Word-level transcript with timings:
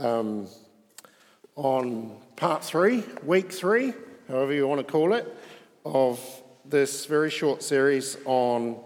um, 0.00 0.46
on 1.56 2.16
part 2.36 2.64
three, 2.64 3.04
week 3.24 3.52
three, 3.52 3.92
however 4.28 4.52
you 4.52 4.66
want 4.66 4.84
to 4.84 4.90
call 4.90 5.12
it, 5.12 5.26
of 5.84 6.20
this 6.64 7.06
very 7.06 7.30
short 7.30 7.62
series 7.62 8.16
on 8.24 8.78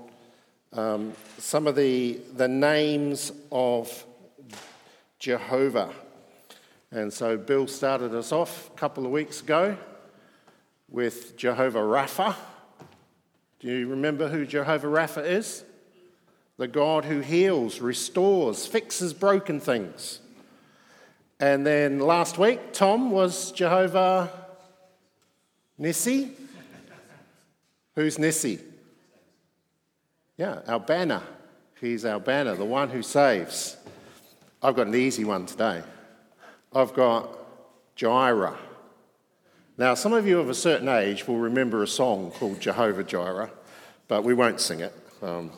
um, 0.72 1.12
some 1.38 1.66
of 1.66 1.76
the, 1.76 2.18
the 2.36 2.48
names 2.48 3.32
of 3.52 4.04
Jehovah. 5.18 5.92
And 6.90 7.12
so 7.12 7.36
Bill 7.36 7.66
started 7.66 8.14
us 8.14 8.32
off 8.32 8.70
a 8.70 8.78
couple 8.78 9.04
of 9.04 9.12
weeks 9.12 9.40
ago 9.40 9.76
with 10.88 11.36
Jehovah 11.36 11.80
Rapha. 11.80 12.34
Do 13.60 13.68
you 13.68 13.88
remember 13.88 14.28
who 14.28 14.46
Jehovah 14.46 14.88
Rapha 14.88 15.24
is? 15.24 15.64
The 16.56 16.68
God 16.68 17.04
who 17.04 17.20
heals, 17.20 17.80
restores, 17.80 18.66
fixes 18.66 19.12
broken 19.12 19.58
things. 19.58 20.20
And 21.40 21.66
then 21.66 21.98
last 21.98 22.38
week, 22.38 22.72
Tom 22.72 23.10
was 23.10 23.50
Jehovah 23.52 24.30
Nissi. 25.80 26.30
Who's 27.94 28.18
Nissi? 28.18 28.60
Yeah, 30.36 30.60
our 30.66 30.80
banner. 30.80 31.22
He's 31.80 32.04
our 32.04 32.20
banner, 32.20 32.54
the 32.54 32.64
one 32.64 32.88
who 32.88 33.02
saves. 33.02 33.76
I've 34.62 34.76
got 34.76 34.86
an 34.86 34.94
easy 34.94 35.24
one 35.24 35.46
today. 35.46 35.82
I've 36.74 36.94
got 36.94 37.36
Jireh. 37.94 38.56
Now, 39.76 39.94
some 39.94 40.12
of 40.12 40.26
you 40.26 40.38
of 40.38 40.48
a 40.48 40.54
certain 40.54 40.88
age 40.88 41.26
will 41.26 41.38
remember 41.38 41.82
a 41.82 41.86
song 41.86 42.30
called 42.30 42.60
Jehovah 42.60 43.04
Jireh, 43.04 43.50
but 44.06 44.22
we 44.22 44.34
won't 44.34 44.60
sing 44.60 44.80
it. 44.80 44.94
Um, 45.20 45.50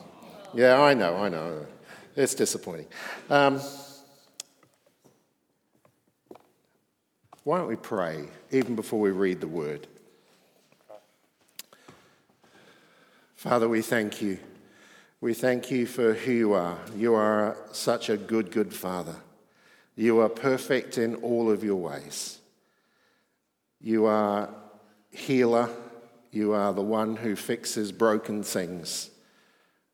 yeah, 0.55 0.81
I 0.81 0.95
know, 0.95 1.17
I 1.17 1.29
know. 1.29 1.67
It's 2.17 2.35
disappointing. 2.35 2.87
Um, 3.29 3.61
why 7.47 7.59
don't 7.59 7.69
we 7.69 7.77
pray 7.77 8.25
even 8.51 8.75
before 8.75 8.99
we 8.99 9.13
read 9.13 9.41
the 9.41 9.47
word? 9.47 9.87
Father, 13.37 13.69
we 13.69 13.83
thank 13.83 14.21
you. 14.21 14.41
We 15.21 15.33
thank 15.33 15.71
you 15.71 15.87
for 15.87 16.13
who 16.13 16.33
you 16.33 16.53
are. 16.55 16.77
You 16.97 17.15
are 17.15 17.57
such 17.71 18.09
a 18.11 18.17
good, 18.17 18.51
good 18.51 18.75
Father. 18.75 19.15
You 19.95 20.19
are 20.23 20.29
perfect 20.29 20.99
in 20.99 21.15
all 21.15 21.49
of 21.49 21.63
your 21.63 21.77
ways. 21.77 22.41
You 23.81 24.07
are 24.07 24.49
healer. 25.13 25.71
You 26.33 26.53
are 26.53 26.73
the 26.73 26.83
one 26.83 27.15
who 27.15 27.37
fixes 27.37 27.93
broken 27.93 28.43
things. 28.43 29.11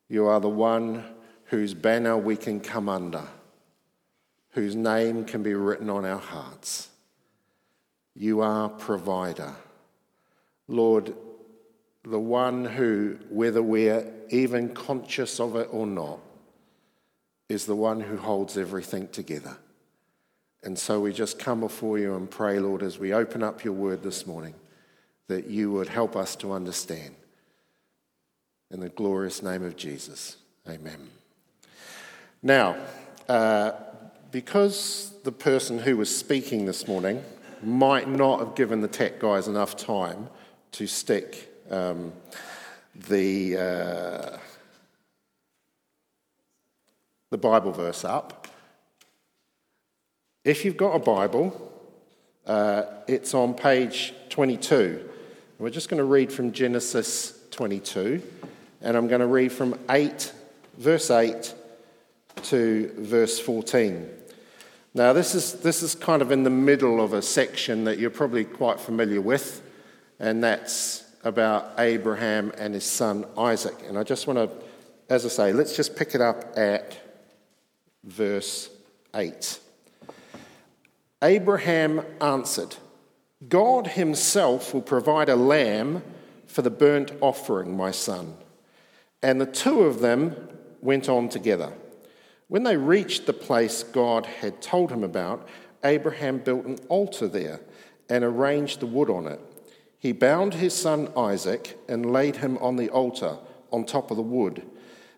You 0.09 0.25
are 0.25 0.41
the 0.41 0.49
one 0.49 1.05
whose 1.45 1.75
banner 1.75 2.17
we 2.17 2.39
can 2.39 2.61
come 2.61 2.89
under, 2.89 3.25
whose 4.53 4.75
name 4.75 5.27
can 5.27 5.43
be 5.43 5.53
written 5.53 5.91
on 5.91 6.07
our 6.07 6.19
hearts. 6.19 6.89
You 8.15 8.41
are 8.41 8.69
provider. 8.69 9.55
Lord, 10.69 11.15
the 12.05 12.19
one 12.19 12.65
who, 12.65 13.19
whether 13.31 13.63
we're 13.63 14.13
even 14.31 14.75
conscious 14.75 15.41
of 15.41 15.57
it 15.57 15.69
or 15.71 15.87
not, 15.87 16.19
is 17.49 17.67
the 17.67 17.77
one 17.77 18.01
who 18.01 18.17
holds 18.17 18.57
everything 18.57 19.09
together. 19.09 19.57
And 20.63 20.79
so 20.79 21.01
we 21.01 21.13
just 21.13 21.39
come 21.39 21.61
before 21.61 21.99
you 21.99 22.15
and 22.15 22.31
pray, 22.31 22.59
Lord, 22.59 22.83
as 22.83 22.99
we 22.99 23.13
open 23.13 23.43
up 23.43 23.65
your 23.65 23.75
word 23.75 24.03
this 24.03 24.27
morning, 24.27 24.55
that 25.29 25.49
you 25.49 25.73
would 25.73 25.89
help 25.89 26.17
us 26.17 26.37
to 26.37 26.53
understand. 26.53 27.15
In 28.71 28.81
the 28.81 28.89
glorious 28.89 29.43
name 29.43 29.65
of 29.65 29.77
Jesus, 29.77 30.37
amen. 30.69 31.11
Now, 32.43 32.77
uh, 33.29 33.73
because 34.31 35.13
the 35.25 35.33
person 35.33 35.79
who 35.79 35.97
was 35.97 36.15
speaking 36.15 36.65
this 36.65 36.89
morning 36.89 37.23
might 37.63 38.09
not 38.09 38.41
have 38.41 38.55
given 38.55 38.81
the 38.81 38.89
tech 38.89 39.21
guys 39.21 39.49
enough 39.49 39.77
time 39.77 40.29
to 40.73 40.87
stick 40.87 41.53
um, 41.71 42.13
the, 42.95 43.57
uh, 43.57 44.39
the 47.31 47.39
Bible 47.39 47.73
verse 47.73 48.05
up, 48.05 48.49
if 50.45 50.65
you've 50.65 50.77
got 50.77 50.95
a 50.95 50.99
Bible, 50.99 51.73
uh, 52.47 52.83
it's 53.07 53.33
on 53.35 53.55
page 53.55 54.13
22. 54.31 55.09
We're 55.59 55.71
just 55.71 55.89
going 55.89 55.99
to 55.99 56.05
read 56.05 56.33
from 56.33 56.53
Genesis 56.53 57.39
22, 57.53 58.23
and 58.81 58.97
I'm 58.97 59.07
going 59.07 59.21
to 59.21 59.27
read 59.27 59.53
from 59.53 59.79
8, 59.89 60.33
verse 60.79 61.11
8 61.11 61.55
to 62.45 62.93
verse 62.99 63.39
14. 63.39 64.09
Now, 64.95 65.15
this 65.15 65.35
is, 65.35 65.55
this 65.55 65.83
is 65.83 65.95
kind 65.95 66.21
of 66.21 66.31
in 66.31 66.43
the 66.43 66.51
middle 66.51 67.01
of 67.01 67.15
a 67.15 67.23
section 67.23 67.85
that 67.85 67.99
you're 67.99 68.11
probably 68.11 68.45
quite 68.45 68.79
familiar 68.79 69.23
with, 69.23 69.63
and 70.19 70.45
that's 70.45 71.05
about 71.25 71.73
Abraham 71.79 72.53
and 72.59 72.75
his 72.75 72.85
son 72.85 73.25
Isaac. 73.39 73.75
And 73.89 73.99
I 73.99 74.03
just 74.03 74.27
want 74.27 74.39
to, 74.39 74.51
as 75.09 75.25
I 75.25 75.29
say, 75.29 75.53
let's 75.55 75.75
just 75.75 75.97
pick 75.97 76.15
it 76.15 76.21
up 76.21 76.59
at 76.59 76.99
verse 78.05 78.69
8. 79.15 79.61
Abraham 81.23 82.05
answered, 82.21 82.77
God 83.49 83.87
himself 83.89 84.75
will 84.75 84.83
provide 84.83 85.31
a 85.31 85.37
lamb 85.37 86.03
for 86.47 86.61
the 86.61 86.71
burnt 86.71 87.13
offering, 87.23 87.77
my 87.77 87.93
son. 87.93 88.37
And 89.23 89.41
the 89.41 89.47
two 89.47 89.85
of 89.85 90.01
them 90.01 90.49
went 90.83 91.09
on 91.09 91.31
together. 91.31 91.73
When 92.53 92.65
they 92.65 92.77
reached 92.77 93.25
the 93.25 93.33
place 93.33 93.83
God 93.83 94.27
had 94.27 94.61
told 94.61 94.93
him 94.93 95.03
about, 95.03 95.49
Abraham 95.83 96.37
built 96.37 96.67
an 96.67 96.77
altar 96.91 97.27
there 97.27 97.63
and 98.11 98.23
arranged 98.23 98.81
the 98.81 98.87
wood 98.87 99.09
on 99.09 99.27
it. 99.27 99.41
He 99.99 100.13
bound 100.13 100.53
his 100.53 100.75
son 100.75 101.11
Isaac 101.17 101.79
and 101.89 102.13
laid 102.13 102.37
him 102.37 102.59
on 102.59 102.77
the 102.77 102.91
altar 102.91 103.39
on 103.71 103.87
top 103.87 104.11
of 104.11 104.19
the 104.19 104.23
wood. 104.23 104.69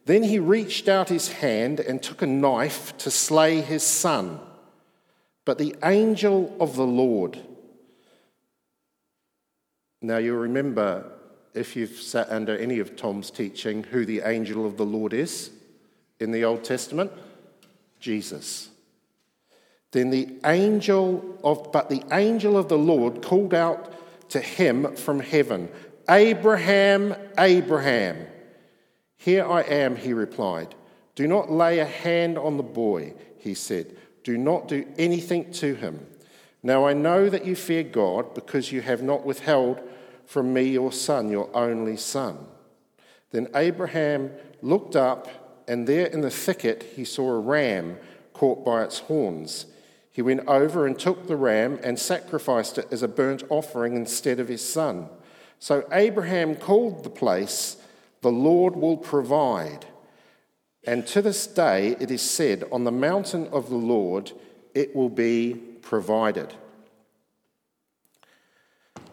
Then 0.05 0.23
he 0.23 0.39
reached 0.39 0.87
out 0.87 1.09
his 1.09 1.33
hand 1.33 1.81
and 1.81 2.01
took 2.01 2.23
a 2.23 2.27
knife 2.29 2.97
to 2.99 3.11
slay 3.11 3.61
his 3.63 3.83
son. 3.83 4.39
But 5.45 5.59
the 5.59 5.75
angel 5.83 6.57
of 6.61 6.77
the 6.77 6.87
Lord. 6.87 7.41
Now, 10.01 10.19
you'll 10.19 10.37
remember, 10.37 11.11
if 11.53 11.75
you've 11.75 11.99
sat 11.99 12.31
under 12.31 12.57
any 12.57 12.79
of 12.79 12.95
Tom's 12.95 13.33
teaching, 13.33 13.83
who 13.83 14.07
the 14.07 14.21
angel 14.21 14.65
of 14.65 14.77
the 14.77 14.87
Lord 14.87 15.13
is 15.13 15.51
in 16.21 16.31
the 16.31 16.45
Old 16.45 16.63
Testament? 16.63 17.11
Jesus. 18.05 18.69
Then 19.93 20.11
the 20.11 20.29
angel 20.45 21.39
of, 21.43 21.73
but 21.73 21.89
the 21.89 22.03
angel 22.13 22.59
of 22.59 22.69
the 22.69 22.77
Lord 22.77 23.23
called 23.23 23.55
out 23.55 23.93
to 24.31 24.41
him 24.41 24.95
from 24.95 25.21
heaven, 25.21 25.71
Abraham, 26.11 27.15
Abraham. 27.39 28.27
Here 29.17 29.47
I 29.47 29.63
am, 29.63 29.97
he 29.97 30.13
replied. 30.13 30.75
Do 31.15 31.27
not 31.27 31.51
lay 31.51 31.79
a 31.79 31.87
hand 31.87 32.37
on 32.37 32.59
the 32.59 32.63
boy, 32.63 33.15
he 33.39 33.55
said. 33.55 33.97
Do 34.23 34.37
not 34.37 34.69
do 34.69 34.87
anything 34.99 35.51
to 35.53 35.75
him. 35.75 36.07
Now 36.63 36.87
I 36.87 36.93
know 36.93 37.31
that 37.31 37.47
you 37.47 37.57
fear 37.57 37.85
God 37.85 38.35
because 38.35 38.71
you 38.71 38.83
have 38.83 39.03
not 39.03 39.25
withheld 39.25 39.81
from 40.27 40.53
me 40.53 40.65
your 40.65 40.93
son, 40.93 41.31
your 41.31 41.49
only 41.57 41.97
son. 41.97 42.37
Then 43.31 43.49
Abraham 43.55 44.33
looked 44.61 44.97
up, 44.97 45.29
and 45.67 45.87
there 45.87 46.07
in 46.07 46.21
the 46.21 46.31
thicket 46.31 46.83
he 46.97 47.05
saw 47.05 47.31
a 47.31 47.39
ram 47.39 47.99
caught 48.33 48.65
by 48.65 48.83
its 48.83 49.01
horns. 49.01 49.67
He 50.11 50.23
went 50.23 50.47
over 50.47 50.87
and 50.87 50.99
took 50.99 51.27
the 51.27 51.37
ram 51.37 51.81
and 51.83 51.99
sacrificed 51.99 52.79
it 52.79 52.89
as 52.91 53.03
a 53.03 53.09
burnt 53.09 53.43
offering 53.49 53.97
instead 53.97 54.39
of 54.39 54.49
his 54.49 54.67
son. 54.67 55.09
So 55.59 55.87
Abraham 55.91 56.57
called 56.57 57.03
the 57.03 57.11
place, 57.11 57.79
The 58.21 58.31
Lord 58.31 58.77
will 58.77 58.97
provide. 58.97 59.87
And 60.87 61.07
to 61.09 61.23
this 61.23 61.47
day 61.47 61.97
it 61.99 62.11
is 62.11 62.23
said, 62.23 62.65
On 62.71 62.85
the 62.85 62.93
mountain 62.93 63.49
of 63.49 63.71
the 63.71 63.77
Lord 63.77 64.33
it 64.75 64.95
will 64.95 65.09
be 65.09 65.55
provided. 65.83 66.55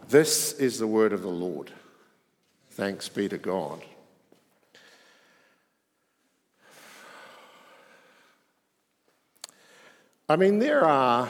This 0.09 0.51
is 0.53 0.77
the 0.77 0.87
word 0.87 1.13
of 1.13 1.21
the 1.21 1.29
Lord. 1.29 1.71
Thanks 2.71 3.07
be 3.07 3.29
to 3.29 3.37
God. 3.37 3.81
I 10.31 10.37
mean, 10.37 10.59
there 10.59 10.85
are, 10.85 11.27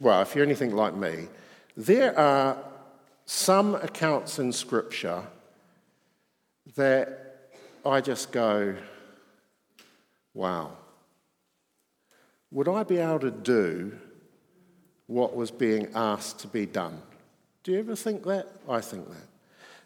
well, 0.00 0.20
if 0.20 0.34
you're 0.34 0.44
anything 0.44 0.74
like 0.74 0.96
me, 0.96 1.28
there 1.76 2.18
are 2.18 2.58
some 3.24 3.76
accounts 3.76 4.40
in 4.40 4.52
Scripture 4.52 5.22
that 6.74 7.50
I 7.86 8.00
just 8.00 8.32
go, 8.32 8.74
wow, 10.34 10.72
would 12.50 12.66
I 12.66 12.82
be 12.82 12.98
able 12.98 13.20
to 13.20 13.30
do 13.30 13.96
what 15.06 15.36
was 15.36 15.52
being 15.52 15.86
asked 15.94 16.40
to 16.40 16.48
be 16.48 16.66
done? 16.66 17.00
Do 17.62 17.70
you 17.70 17.78
ever 17.78 17.94
think 17.94 18.24
that? 18.24 18.48
I 18.68 18.80
think 18.80 19.08
that. 19.08 19.28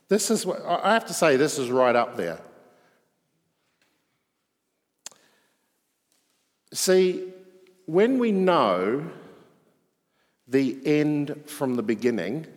This 0.08 0.30
is 0.30 0.46
what, 0.46 0.64
I 0.64 0.94
have 0.94 1.04
to 1.08 1.12
say, 1.12 1.36
this 1.36 1.58
is 1.58 1.70
right 1.70 1.94
up 1.94 2.16
there. 2.16 2.40
See, 6.74 7.32
when 7.86 8.18
we 8.18 8.32
know 8.32 9.08
the 10.48 10.76
end 10.84 11.44
from 11.46 11.76
the 11.76 11.84
beginning, 11.84 12.48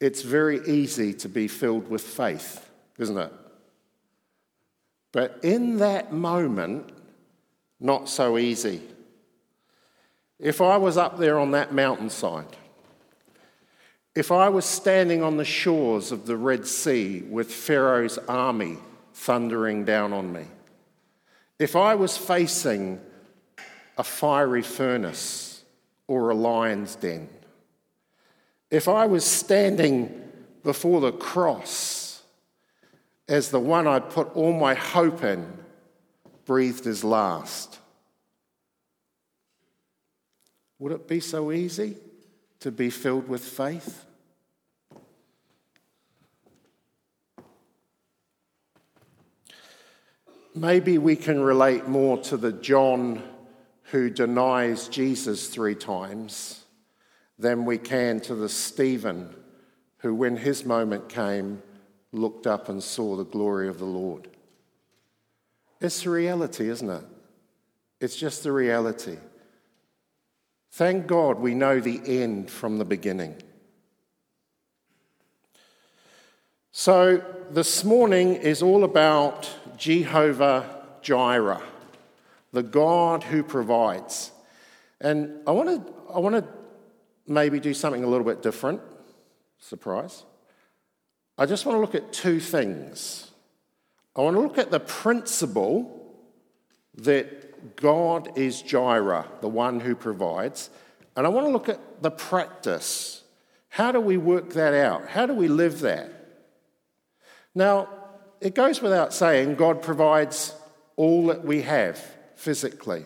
it's 0.00 0.22
very 0.22 0.60
easy 0.68 1.12
to 1.14 1.28
be 1.28 1.48
filled 1.48 1.90
with 1.90 2.02
faith, 2.02 2.70
isn't 3.00 3.18
it? 3.18 3.32
But 5.10 5.40
in 5.42 5.78
that 5.78 6.12
moment, 6.12 6.92
not 7.80 8.08
so 8.08 8.38
easy. 8.38 8.80
If 10.38 10.60
I 10.60 10.76
was 10.76 10.96
up 10.96 11.18
there 11.18 11.40
on 11.40 11.50
that 11.50 11.74
mountainside, 11.74 12.56
if 14.14 14.30
I 14.30 14.48
was 14.48 14.64
standing 14.64 15.24
on 15.24 15.38
the 15.38 15.44
shores 15.44 16.12
of 16.12 16.24
the 16.26 16.36
Red 16.36 16.68
Sea 16.68 17.22
with 17.22 17.52
Pharaoh's 17.52 18.16
army 18.28 18.78
thundering 19.12 19.84
down 19.84 20.12
on 20.12 20.32
me, 20.32 20.44
if 21.58 21.74
I 21.76 21.94
was 21.94 22.16
facing 22.16 23.00
a 23.96 24.04
fiery 24.04 24.62
furnace 24.62 25.64
or 26.06 26.30
a 26.30 26.34
lion's 26.34 26.96
den, 26.96 27.28
if 28.70 28.88
I 28.88 29.06
was 29.06 29.24
standing 29.24 30.22
before 30.62 31.00
the 31.00 31.12
cross 31.12 32.22
as 33.28 33.50
the 33.50 33.60
one 33.60 33.86
I'd 33.86 34.10
put 34.10 34.34
all 34.36 34.52
my 34.52 34.74
hope 34.74 35.24
in, 35.24 35.46
breathed 36.44 36.84
his 36.84 37.02
last, 37.02 37.78
would 40.78 40.92
it 40.92 41.08
be 41.08 41.20
so 41.20 41.52
easy 41.52 41.96
to 42.60 42.70
be 42.70 42.90
filled 42.90 43.28
with 43.28 43.44
faith? 43.44 44.04
Maybe 50.56 50.96
we 50.96 51.16
can 51.16 51.42
relate 51.42 51.86
more 51.86 52.16
to 52.22 52.38
the 52.38 52.50
John 52.50 53.22
who 53.90 54.08
denies 54.08 54.88
Jesus 54.88 55.48
three 55.48 55.74
times 55.74 56.64
than 57.38 57.66
we 57.66 57.76
can 57.76 58.20
to 58.20 58.34
the 58.34 58.48
Stephen 58.48 59.36
who, 59.98 60.14
when 60.14 60.38
his 60.38 60.64
moment 60.64 61.10
came, 61.10 61.62
looked 62.10 62.46
up 62.46 62.70
and 62.70 62.82
saw 62.82 63.16
the 63.16 63.24
glory 63.26 63.68
of 63.68 63.78
the 63.78 63.84
Lord. 63.84 64.28
It's 65.78 66.04
the 66.04 66.10
reality, 66.10 66.70
isn't 66.70 66.88
it? 66.88 67.04
It's 68.00 68.16
just 68.16 68.42
the 68.42 68.52
reality. 68.52 69.18
Thank 70.70 71.06
God 71.06 71.38
we 71.38 71.54
know 71.54 71.80
the 71.80 72.00
end 72.06 72.50
from 72.50 72.78
the 72.78 72.86
beginning. 72.86 73.36
So, 76.72 77.22
this 77.50 77.84
morning 77.84 78.36
is 78.36 78.62
all 78.62 78.84
about 78.84 79.50
Jehovah 79.76 80.84
Jireh, 81.02 81.62
the 82.52 82.62
God 82.62 83.22
who 83.22 83.42
provides. 83.42 84.32
And 85.00 85.40
I 85.46 85.50
want 85.52 85.68
to, 85.86 85.94
I 86.12 86.18
want 86.18 86.36
to 86.36 86.44
maybe 87.26 87.60
do 87.60 87.74
something 87.74 88.02
a 88.02 88.06
little 88.06 88.24
bit 88.24 88.42
different. 88.42 88.80
Surprise. 89.58 90.24
I 91.38 91.46
just 91.46 91.66
want 91.66 91.76
to 91.76 91.80
look 91.80 91.94
at 91.94 92.12
two 92.12 92.40
things. 92.40 93.30
I 94.14 94.22
want 94.22 94.36
to 94.36 94.40
look 94.40 94.58
at 94.58 94.70
the 94.70 94.80
principle 94.80 95.92
that 96.96 97.76
God 97.76 98.38
is 98.38 98.62
Jireh, 98.62 99.26
the 99.40 99.48
one 99.48 99.80
who 99.80 99.94
provides, 99.94 100.70
and 101.14 101.26
I 101.26 101.30
want 101.30 101.46
to 101.46 101.50
look 101.50 101.68
at 101.68 102.02
the 102.02 102.10
practice. 102.10 103.22
How 103.68 103.92
do 103.92 104.00
we 104.00 104.16
work 104.16 104.54
that 104.54 104.72
out? 104.72 105.08
How 105.08 105.26
do 105.26 105.34
we 105.34 105.48
live 105.48 105.80
that? 105.80 106.10
Now, 107.54 107.88
it 108.40 108.54
goes 108.54 108.82
without 108.82 109.12
saying, 109.12 109.54
God 109.54 109.82
provides 109.82 110.54
all 110.96 111.26
that 111.26 111.44
we 111.44 111.62
have 111.62 111.98
physically. 112.34 113.04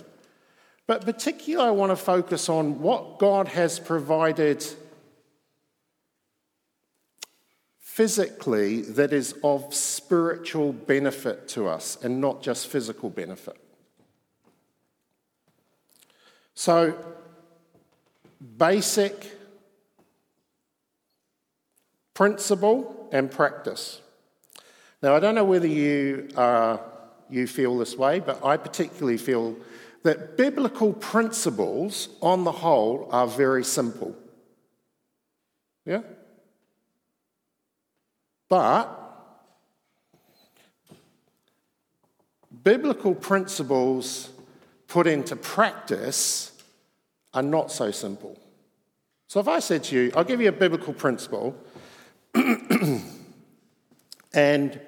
But 0.87 1.05
particularly, 1.05 1.69
I 1.69 1.73
want 1.73 1.91
to 1.91 1.97
focus 1.97 2.49
on 2.49 2.81
what 2.81 3.19
God 3.19 3.49
has 3.49 3.79
provided 3.79 4.65
physically 7.79 8.83
that 8.83 9.13
is 9.13 9.35
of 9.45 9.75
spiritual 9.75 10.73
benefit 10.73 11.49
to 11.49 11.69
us 11.69 11.97
and 12.03 12.21
not 12.21 12.43
just 12.43 12.67
physical 12.67 13.11
benefit. 13.11 13.57
So, 16.55 16.95
basic 18.57 19.37
principle 22.15 23.09
and 23.13 23.31
practice. 23.31 24.01
Now, 25.03 25.15
I 25.15 25.21
don't 25.21 25.35
know 25.35 25.45
whether 25.45 25.67
you, 25.67 26.29
uh, 26.37 26.77
you 27.31 27.47
feel 27.47 27.79
this 27.79 27.97
way, 27.97 28.21
but 28.21 28.45
I 28.45 28.59
particularly 28.59 29.17
feel 29.17 29.57
that 30.03 30.37
biblical 30.37 30.93
principles, 30.93 32.09
on 32.21 32.45
the 32.45 32.53
whole, 32.53 33.09
are 33.11 33.27
very 33.27 33.65
simple. 33.65 34.15
Yeah? 35.87 36.03
But 38.49 38.89
biblical 42.63 43.15
principles 43.15 44.31
put 44.87 45.07
into 45.07 45.37
practice 45.37 46.53
are 47.33 47.43
not 47.43 47.71
so 47.71 47.91
simple. 47.91 48.39
So 49.29 49.41
if 49.41 49.49
I 49.49 49.61
said 49.61 49.85
to 49.85 49.97
you, 49.97 50.13
I'll 50.17 50.25
give 50.25 50.41
you 50.41 50.49
a 50.49 50.53
biblical 50.53 50.93
principle, 50.93 51.57
and 54.35 54.81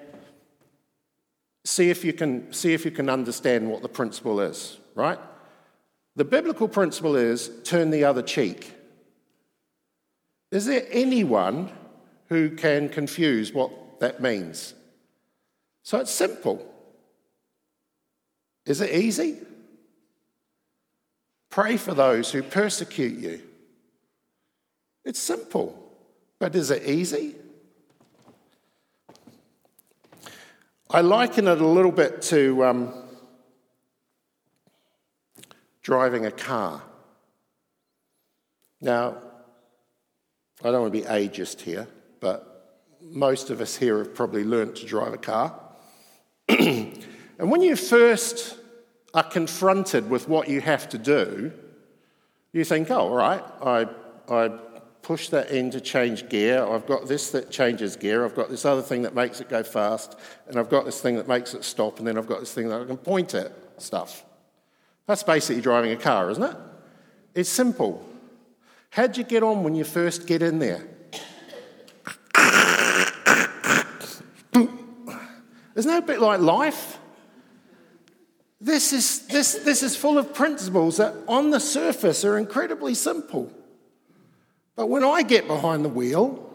see 1.73 1.89
if 1.89 2.05
you 2.05 2.13
can 2.13 2.51
see 2.53 2.73
if 2.73 2.85
you 2.85 2.91
can 2.91 3.09
understand 3.09 3.69
what 3.69 3.81
the 3.81 3.89
principle 3.89 4.39
is 4.39 4.77
right? 4.95 5.19
The 6.15 6.25
biblical 6.25 6.67
principle 6.67 7.15
is 7.15 7.49
turn 7.63 7.89
the 7.89 8.03
other 8.03 8.21
cheek. 8.21 8.73
Is 10.51 10.65
there 10.65 10.85
anyone 10.91 11.71
who 12.29 12.51
can 12.51 12.89
confuse 12.89 13.51
what 13.51 13.99
that 13.99 14.21
means? 14.21 14.75
So 15.81 15.99
it's 15.99 16.11
simple. 16.11 16.65
Is 18.65 18.79
it 18.79 18.91
easy? 18.91 19.39
Pray 21.49 21.77
for 21.77 21.93
those 21.93 22.31
who 22.31 22.43
persecute 22.43 23.19
you. 23.19 23.41
It's 25.03 25.19
simple. 25.19 25.79
But 26.39 26.55
is 26.55 26.71
it 26.71 26.87
easy? 26.87 27.35
I 30.95 31.01
liken 31.01 31.47
it 31.47 31.59
a 31.59 31.65
little 31.65 31.91
bit 31.91 32.21
to 32.23 32.63
um, 32.65 32.93
driving 35.81 36.27
a 36.27 36.31
car. 36.31 36.83
Now, 38.79 39.17
I 40.63 40.69
don't 40.69 40.81
want 40.81 40.93
to 40.93 41.01
be 41.01 41.07
ageist 41.07 41.61
here, 41.61 41.87
but 42.19 42.85
most 43.01 43.49
of 43.49 43.59
us 43.59 43.75
here 43.75 43.97
have 43.97 44.13
probably 44.13 44.43
learnt 44.43 44.75
to 44.77 44.85
drive 44.85 45.13
a 45.13 45.17
car. 45.17 45.59
and 46.47 47.01
when 47.39 47.63
you 47.63 47.75
first 47.75 48.59
are 49.15 49.23
confronted 49.23 50.07
with 50.11 50.29
what 50.29 50.47
you 50.47 50.61
have 50.61 50.87
to 50.89 50.99
do, 50.99 51.51
you 52.51 52.63
think, 52.63 52.91
oh, 52.91 52.99
all 52.99 53.15
right, 53.15 53.43
I, 53.63 53.87
I 54.29 54.59
push 55.03 55.27
that 55.29 55.51
in 55.51 55.69
to 55.71 55.81
change 55.81 56.29
gear. 56.29 56.65
I've 56.65 56.87
got 56.87 57.07
this 57.07 57.29
that 57.31 57.51
changes 57.51 57.95
gear. 57.95 58.25
I've 58.25 58.35
got 58.35 58.49
this 58.49 58.65
other 58.65 58.81
thing 58.81 59.03
that 59.03 59.13
makes 59.13 59.41
it 59.41 59.49
go 59.49 59.61
fast. 59.61 60.17
And 60.47 60.57
I've 60.57 60.69
got 60.69 60.85
this 60.85 61.01
thing 61.01 61.17
that 61.17 61.27
makes 61.27 61.53
it 61.53 61.63
stop. 61.63 61.99
And 61.99 62.07
then 62.07 62.17
I've 62.17 62.25
got 62.27 62.39
this 62.39 62.53
thing 62.53 62.69
that 62.69 62.81
I 62.81 62.85
can 62.85 62.97
point 62.97 63.35
at 63.35 63.51
stuff. 63.77 64.23
That's 65.05 65.21
basically 65.21 65.61
driving 65.61 65.91
a 65.91 65.97
car, 65.97 66.31
isn't 66.31 66.41
it? 66.41 66.55
It's 67.35 67.49
simple. 67.49 68.03
How'd 68.91 69.17
you 69.17 69.23
get 69.23 69.43
on 69.43 69.63
when 69.63 69.75
you 69.75 69.83
first 69.83 70.25
get 70.25 70.41
in 70.41 70.59
there? 70.59 70.87
Isn't 75.75 75.89
that 75.89 76.03
a 76.03 76.05
bit 76.05 76.21
like 76.21 76.39
life? 76.39 76.99
This 78.61 78.93
is, 78.93 79.25
this, 79.27 79.55
this 79.55 79.83
is 79.83 79.97
full 79.97 80.17
of 80.17 80.33
principles 80.33 80.97
that 80.97 81.13
on 81.27 81.49
the 81.49 81.59
surface 81.59 82.23
are 82.23 82.37
incredibly 82.37 82.93
simple. 82.93 83.51
But 84.75 84.87
when 84.87 85.03
I 85.03 85.21
get 85.21 85.47
behind 85.47 85.85
the 85.85 85.89
wheel, 85.89 86.49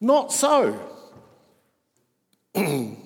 not 0.00 0.32
so. 0.32 0.80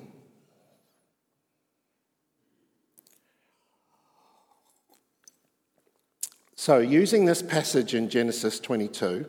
So, 6.61 6.77
using 6.77 7.25
this 7.25 7.41
passage 7.41 7.95
in 7.95 8.11
Genesis 8.11 8.61
22, 8.61 9.25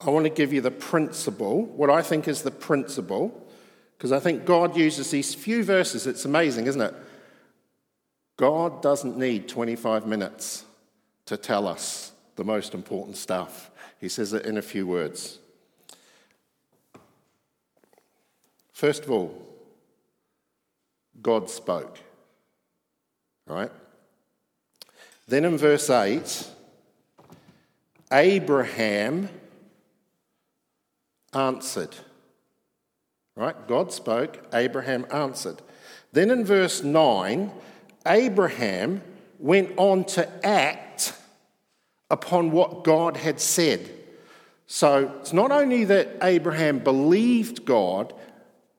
I 0.00 0.08
want 0.08 0.24
to 0.24 0.30
give 0.30 0.54
you 0.54 0.62
the 0.62 0.70
principle, 0.70 1.66
what 1.66 1.90
I 1.90 2.00
think 2.00 2.26
is 2.26 2.40
the 2.40 2.50
principle, 2.50 3.46
because 3.98 4.10
I 4.10 4.20
think 4.20 4.46
God 4.46 4.74
uses 4.74 5.10
these 5.10 5.34
few 5.34 5.62
verses. 5.62 6.06
It's 6.06 6.24
amazing, 6.24 6.66
isn't 6.66 6.80
it? 6.80 6.94
God 8.38 8.80
doesn't 8.80 9.18
need 9.18 9.46
25 9.46 10.06
minutes 10.06 10.64
to 11.26 11.36
tell 11.36 11.66
us 11.66 12.12
the 12.36 12.44
most 12.44 12.74
important 12.74 13.16
stuff. 13.16 13.70
He 14.00 14.08
says 14.08 14.32
it 14.32 14.44
in 14.44 14.58
a 14.58 14.62
few 14.62 14.86
words. 14.86 15.38
First 18.72 19.04
of 19.04 19.10
all, 19.10 19.40
God 21.22 21.48
spoke. 21.48 21.98
Right? 23.46 23.70
Then 25.26 25.44
in 25.44 25.56
verse 25.56 25.88
8, 25.88 26.48
Abraham 28.12 29.28
answered. 31.32 31.96
Right? 33.36 33.66
God 33.66 33.92
spoke, 33.92 34.46
Abraham 34.52 35.06
answered. 35.12 35.62
Then 36.12 36.30
in 36.30 36.44
verse 36.44 36.82
9, 36.82 37.50
Abraham 38.06 39.02
went 39.44 39.70
on 39.76 40.02
to 40.02 40.26
act 40.46 41.12
upon 42.08 42.50
what 42.50 42.82
God 42.82 43.18
had 43.18 43.38
said. 43.38 43.90
So 44.66 45.14
it's 45.20 45.34
not 45.34 45.52
only 45.52 45.84
that 45.84 46.16
Abraham 46.22 46.78
believed 46.78 47.66
God, 47.66 48.14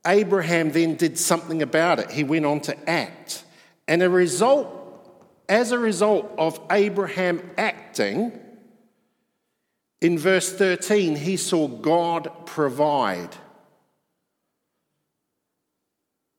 Abraham 0.07 0.71
then 0.71 0.95
did 0.95 1.19
something 1.19 1.61
about 1.61 1.99
it. 1.99 2.09
He 2.09 2.23
went 2.23 2.47
on 2.47 2.61
to 2.61 2.89
act. 2.89 3.43
And 3.87 4.01
a 4.01 4.09
result, 4.09 4.67
as 5.47 5.71
a 5.71 5.77
result 5.77 6.33
of 6.39 6.59
Abraham 6.71 7.47
acting, 7.59 8.31
in 10.01 10.17
verse 10.17 10.51
13, 10.51 11.15
he 11.15 11.37
saw 11.37 11.67
God 11.67 12.47
provide. 12.47 13.35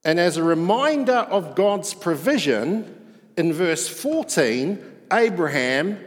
And 0.04 0.18
as 0.18 0.36
a 0.36 0.42
reminder 0.42 1.12
of 1.12 1.54
God's 1.54 1.94
provision, 1.94 3.05
in 3.36 3.52
verse 3.52 3.88
14, 3.88 4.82
Abraham 5.12 5.98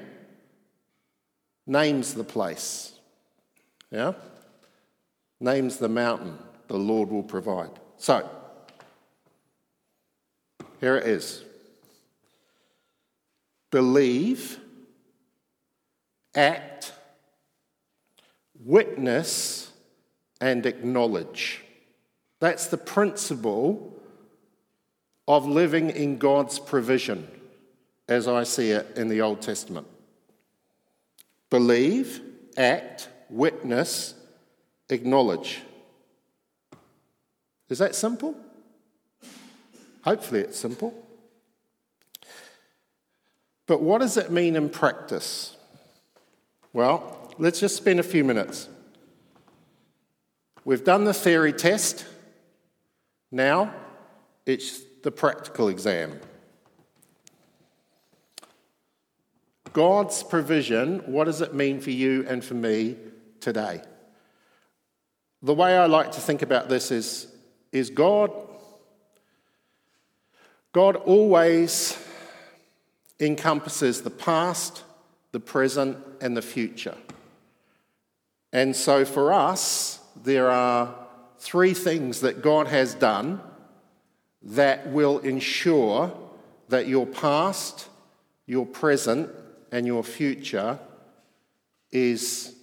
names 1.65 2.13
the 2.13 2.23
place. 2.23 2.93
Yeah? 3.91 4.13
Names 5.39 5.77
the 5.77 5.89
mountain 5.89 6.37
the 6.67 6.77
Lord 6.77 7.09
will 7.09 7.23
provide. 7.23 7.71
So, 7.97 8.29
here 10.79 10.95
it 10.95 11.07
is 11.07 11.43
believe, 13.71 14.59
act, 16.33 16.91
witness, 18.63 19.71
and 20.41 20.65
acknowledge. 20.65 21.63
That's 22.39 22.67
the 22.67 22.77
principle 22.77 24.01
of 25.29 25.45
living 25.45 25.91
in 25.91 26.17
God's 26.17 26.57
provision 26.57 27.25
as 28.07 28.27
I 28.27 28.43
see 28.43 28.71
it 28.71 28.87
in 28.95 29.09
the 29.09 29.21
Old 29.21 29.43
Testament. 29.43 29.85
Believe, 31.51 32.19
act, 32.57 33.09
witness, 33.29 34.15
acknowledge. 34.89 35.61
Is 37.69 37.77
that 37.77 37.93
simple? 37.93 38.35
Hopefully, 40.01 40.41
it's 40.41 40.57
simple. 40.57 40.95
But 43.67 43.83
what 43.83 44.01
does 44.01 44.17
it 44.17 44.31
mean 44.31 44.55
in 44.55 44.67
practice? 44.67 45.55
Well, 46.73 47.31
let's 47.37 47.59
just 47.59 47.75
spend 47.75 47.99
a 47.99 48.03
few 48.03 48.23
minutes. 48.23 48.67
We've 50.65 50.83
done 50.83 51.03
the 51.03 51.13
theory 51.13 51.53
test. 51.53 52.07
Now 53.31 53.71
it's 54.47 54.88
the 55.01 55.11
practical 55.11 55.69
exam. 55.69 56.19
God's 59.73 60.23
provision, 60.23 60.99
what 61.05 61.25
does 61.25 61.41
it 61.41 61.53
mean 61.53 61.79
for 61.79 61.91
you 61.91 62.25
and 62.27 62.43
for 62.43 62.55
me 62.55 62.97
today? 63.39 63.81
The 65.41 65.53
way 65.53 65.77
I 65.77 65.85
like 65.85 66.11
to 66.13 66.19
think 66.19 66.41
about 66.41 66.69
this 66.69 66.91
is, 66.91 67.27
is 67.71 67.89
God, 67.89 68.31
God 70.73 70.95
always 70.97 71.97
encompasses 73.19 74.01
the 74.01 74.09
past, 74.09 74.83
the 75.31 75.39
present, 75.39 75.97
and 76.19 76.35
the 76.35 76.41
future. 76.41 76.97
And 78.51 78.75
so 78.75 79.05
for 79.05 79.31
us, 79.31 79.99
there 80.23 80.49
are 80.49 80.93
three 81.37 81.73
things 81.73 82.21
that 82.21 82.41
God 82.41 82.67
has 82.67 82.95
done 82.95 83.41
that 84.41 84.87
will 84.87 85.19
ensure 85.19 86.15
that 86.69 86.87
your 86.87 87.05
past, 87.05 87.87
your 88.45 88.65
present, 88.65 89.29
and 89.71 89.85
your 89.85 90.03
future 90.03 90.79
is 91.91 92.55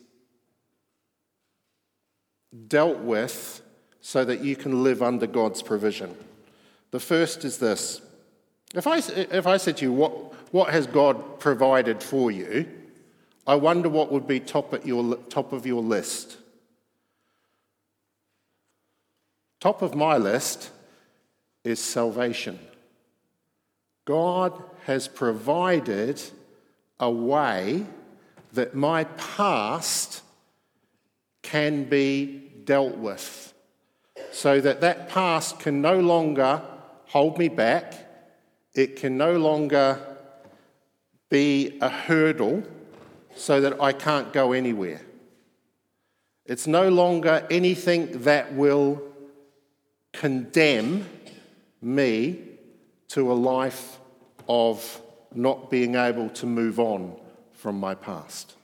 dealt 2.68 2.98
with 2.98 3.62
so 4.00 4.24
that 4.24 4.42
you 4.42 4.56
can 4.56 4.82
live 4.82 5.02
under 5.02 5.26
God's 5.26 5.62
provision. 5.62 6.16
The 6.92 7.00
first 7.00 7.44
is 7.44 7.58
this. 7.58 8.00
If 8.74 8.86
I, 8.86 8.98
if 8.98 9.46
I 9.46 9.56
said 9.56 9.76
to 9.78 9.84
you, 9.84 9.92
what, 9.92 10.12
what 10.52 10.70
has 10.70 10.86
God 10.86 11.40
provided 11.40 12.02
for 12.02 12.30
you? 12.30 12.68
I 13.46 13.54
wonder 13.56 13.88
what 13.88 14.10
would 14.10 14.26
be 14.26 14.40
top, 14.40 14.74
at 14.74 14.86
your, 14.86 15.16
top 15.28 15.52
of 15.52 15.66
your 15.66 15.82
list. 15.82 16.36
Top 19.60 19.82
of 19.82 19.94
my 19.94 20.16
list 20.16 20.70
is 21.66 21.80
salvation. 21.80 22.58
God 24.04 24.62
has 24.84 25.08
provided 25.08 26.22
a 27.00 27.10
way 27.10 27.84
that 28.52 28.74
my 28.74 29.04
past 29.04 30.22
can 31.42 31.84
be 31.84 32.50
dealt 32.64 32.96
with 32.96 33.52
so 34.32 34.60
that 34.60 34.80
that 34.80 35.08
past 35.08 35.58
can 35.58 35.80
no 35.80 36.00
longer 36.00 36.62
hold 37.06 37.38
me 37.38 37.48
back 37.48 38.06
it 38.76 38.96
can 38.96 39.16
no 39.16 39.38
longer 39.38 39.98
be 41.30 41.78
a 41.80 41.88
hurdle 41.88 42.62
so 43.34 43.60
that 43.62 43.80
I 43.80 43.92
can't 43.92 44.32
go 44.34 44.52
anywhere. 44.52 45.00
It's 46.44 46.66
no 46.66 46.90
longer 46.90 47.46
anything 47.50 48.22
that 48.24 48.52
will 48.52 49.02
condemn 50.12 51.08
me 51.80 52.38
to 53.08 53.30
a 53.30 53.34
life 53.34 53.98
of 54.48 55.00
not 55.34 55.70
being 55.70 55.94
able 55.94 56.30
to 56.30 56.46
move 56.46 56.80
on 56.80 57.16
from 57.52 57.78
my 57.78 57.94
past. 57.94 58.54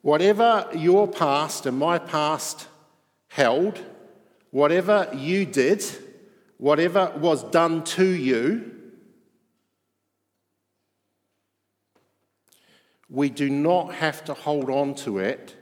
Whatever 0.00 0.68
your 0.74 1.06
past 1.06 1.66
and 1.66 1.78
my 1.78 1.98
past 1.98 2.66
held, 3.28 3.78
whatever 4.50 5.08
you 5.14 5.46
did, 5.46 5.84
whatever 6.58 7.12
was 7.16 7.44
done 7.44 7.84
to 7.84 8.04
you, 8.04 8.72
we 13.08 13.28
do 13.28 13.48
not 13.50 13.94
have 13.94 14.24
to 14.24 14.34
hold 14.34 14.70
on 14.70 14.94
to 14.94 15.18
it 15.18 15.54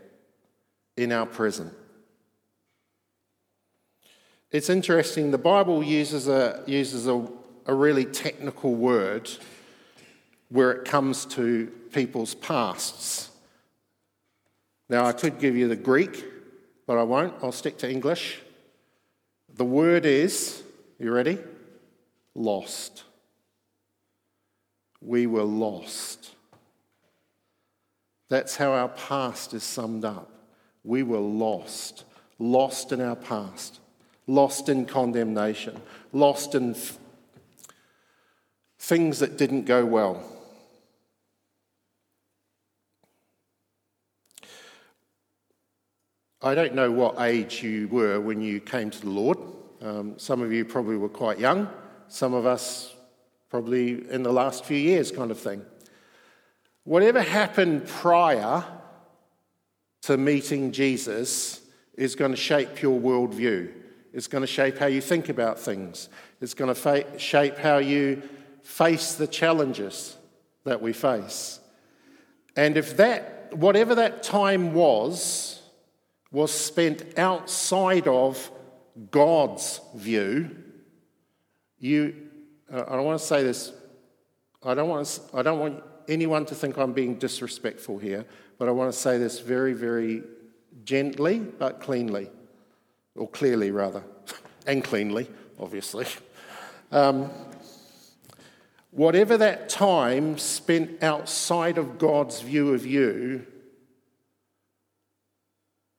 in 0.96 1.10
our 1.10 1.26
present. 1.26 1.74
It's 4.52 4.68
interesting, 4.68 5.30
the 5.30 5.38
Bible 5.38 5.80
uses 5.82 6.26
a, 6.26 6.64
uses 6.66 7.06
a, 7.06 7.24
a 7.66 7.74
really 7.74 8.04
technical 8.04 8.74
word 8.74 9.30
where 10.48 10.72
it 10.72 10.84
comes 10.84 11.24
to 11.26 11.68
people's 11.92 12.34
pasts. 12.34 13.30
Now, 14.88 15.04
I 15.04 15.12
could 15.12 15.38
give 15.38 15.56
you 15.56 15.68
the 15.68 15.76
Greek, 15.76 16.24
but 16.84 16.98
I 16.98 17.04
won't. 17.04 17.34
I'll 17.44 17.52
stick 17.52 17.78
to 17.78 17.90
English. 17.90 18.40
The 19.54 19.64
word 19.64 20.04
is, 20.04 20.64
you 20.98 21.12
ready? 21.12 21.38
Lost. 22.34 23.04
We 25.00 25.28
were 25.28 25.44
lost. 25.44 26.34
That's 28.28 28.56
how 28.56 28.72
our 28.72 28.88
past 28.88 29.54
is 29.54 29.62
summed 29.62 30.04
up. 30.04 30.28
We 30.82 31.04
were 31.04 31.18
lost, 31.18 32.04
lost 32.40 32.90
in 32.90 33.00
our 33.00 33.16
past 33.16 33.78
lost 34.26 34.68
in 34.68 34.86
condemnation, 34.86 35.80
lost 36.12 36.54
in 36.54 36.74
things 38.78 39.18
that 39.18 39.36
didn't 39.36 39.66
go 39.66 39.84
well. 39.84 40.24
I 46.42 46.54
don't 46.54 46.74
know 46.74 46.90
what 46.90 47.20
age 47.20 47.62
you 47.62 47.86
were 47.88 48.18
when 48.18 48.40
you 48.40 48.60
came 48.60 48.90
to 48.90 49.00
the 49.00 49.10
Lord. 49.10 49.38
Um, 49.82 50.18
some 50.18 50.40
of 50.40 50.52
you 50.52 50.64
probably 50.64 50.96
were 50.96 51.08
quite 51.10 51.38
young, 51.38 51.68
some 52.08 52.32
of 52.32 52.46
us 52.46 52.94
probably 53.50 54.10
in 54.10 54.22
the 54.22 54.32
last 54.32 54.64
few 54.64 54.78
years, 54.78 55.10
kind 55.10 55.30
of 55.30 55.38
thing. 55.38 55.62
Whatever 56.84 57.20
happened 57.20 57.86
prior 57.86 58.64
to 60.02 60.16
meeting 60.16 60.72
Jesus 60.72 61.60
is 61.94 62.14
going 62.14 62.30
to 62.30 62.36
shape 62.36 62.80
your 62.80 62.98
worldview. 62.98 63.70
It's 64.12 64.26
going 64.26 64.42
to 64.42 64.46
shape 64.46 64.78
how 64.78 64.86
you 64.86 65.00
think 65.00 65.28
about 65.28 65.58
things. 65.58 66.08
It's 66.40 66.54
going 66.54 66.68
to 66.68 66.74
fa- 66.74 67.18
shape 67.18 67.58
how 67.58 67.78
you 67.78 68.22
face 68.62 69.14
the 69.14 69.26
challenges 69.26 70.16
that 70.64 70.82
we 70.82 70.92
face. 70.92 71.60
And 72.56 72.76
if 72.76 72.96
that, 72.96 73.54
whatever 73.54 73.94
that 73.94 74.22
time 74.22 74.74
was, 74.74 75.62
was 76.30 76.52
spent 76.52 77.18
outside 77.18 78.06
of 78.06 78.50
God's 79.10 79.80
view, 79.94 80.50
You, 81.78 82.14
I 82.70 83.00
want 83.00 83.18
to 83.18 83.26
say 83.26 83.42
this, 83.42 83.72
I 84.62 84.74
don't, 84.74 84.88
want 84.88 85.06
to, 85.06 85.38
I 85.38 85.42
don't 85.42 85.58
want 85.58 85.82
anyone 86.08 86.44
to 86.46 86.54
think 86.54 86.76
I'm 86.76 86.92
being 86.92 87.18
disrespectful 87.18 87.98
here, 87.98 88.26
but 88.58 88.68
I 88.68 88.72
want 88.72 88.92
to 88.92 88.98
say 88.98 89.16
this 89.16 89.40
very, 89.40 89.72
very 89.72 90.22
gently 90.84 91.38
but 91.38 91.80
cleanly, 91.80 92.28
or 93.16 93.28
clearly 93.28 93.70
rather, 93.70 94.02
and 94.66 94.82
cleanly, 94.84 95.28
obviously. 95.58 96.06
Um, 96.92 97.30
whatever 98.90 99.36
that 99.36 99.68
time 99.68 100.38
spent 100.38 101.02
outside 101.02 101.78
of 101.78 101.98
God's 101.98 102.40
view 102.40 102.74
of 102.74 102.84
you 102.84 103.46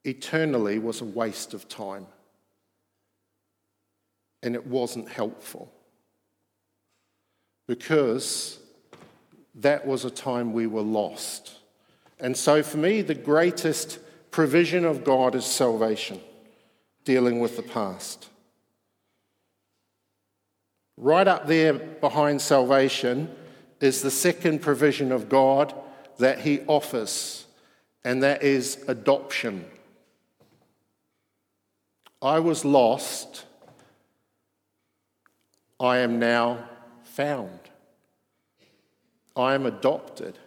eternally 0.04 0.78
was 0.78 1.00
a 1.00 1.04
waste 1.04 1.54
of 1.54 1.68
time. 1.68 2.06
And 4.42 4.54
it 4.54 4.66
wasn't 4.66 5.08
helpful. 5.08 5.72
Because 7.68 8.58
that 9.54 9.86
was 9.86 10.04
a 10.04 10.10
time 10.10 10.52
we 10.52 10.66
were 10.66 10.82
lost. 10.82 11.58
And 12.18 12.36
so 12.36 12.62
for 12.62 12.78
me, 12.78 13.02
the 13.02 13.14
greatest 13.14 13.98
provision 14.30 14.84
of 14.84 15.04
God 15.04 15.34
is 15.34 15.44
salvation, 15.44 16.20
dealing 17.04 17.40
with 17.40 17.56
the 17.56 17.62
past. 17.62 18.28
Right 20.96 21.26
up 21.26 21.46
there 21.46 21.74
behind 21.74 22.40
salvation 22.40 23.34
is 23.80 24.02
the 24.02 24.10
second 24.10 24.60
provision 24.60 25.10
of 25.10 25.28
God 25.28 25.74
that 26.18 26.40
He 26.40 26.60
offers, 26.66 27.46
and 28.04 28.22
that 28.22 28.42
is 28.42 28.78
adoption. 28.86 29.64
I 32.20 32.38
was 32.38 32.64
lost, 32.64 33.44
I 35.80 35.98
am 35.98 36.20
now 36.20 36.68
found. 37.02 37.58
I 39.34 39.54
am 39.54 39.66
adopted. 39.66 40.38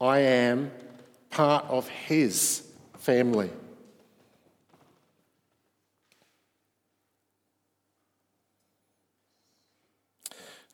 I 0.00 0.18
am 0.18 0.70
part 1.30 1.64
of 1.66 1.88
His 1.88 2.66
family. 2.98 3.50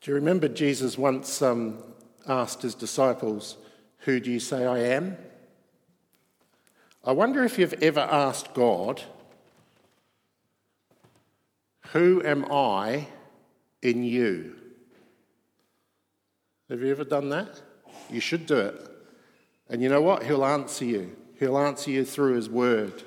Do 0.06 0.12
you 0.12 0.16
remember 0.18 0.46
Jesus 0.46 0.96
once 0.96 1.42
um, 1.42 1.78
asked 2.28 2.62
his 2.62 2.76
disciples, 2.76 3.56
Who 4.04 4.20
do 4.20 4.30
you 4.30 4.38
say 4.38 4.64
I 4.64 4.78
am? 4.78 5.16
I 7.04 7.10
wonder 7.10 7.42
if 7.42 7.58
you've 7.58 7.82
ever 7.82 7.98
asked 7.98 8.54
God, 8.54 9.02
Who 11.88 12.22
am 12.24 12.44
I 12.52 13.08
in 13.82 14.04
you? 14.04 14.54
Have 16.70 16.82
you 16.82 16.92
ever 16.92 17.02
done 17.02 17.30
that? 17.30 17.60
You 18.08 18.20
should 18.20 18.46
do 18.46 18.58
it. 18.58 18.88
And 19.68 19.82
you 19.82 19.88
know 19.88 20.02
what? 20.02 20.22
He'll 20.22 20.44
answer 20.44 20.84
you. 20.84 21.16
He'll 21.40 21.58
answer 21.58 21.90
you 21.90 22.04
through 22.04 22.36
His 22.36 22.48
Word. 22.48 23.02